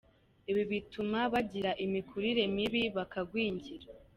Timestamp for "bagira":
1.33-1.71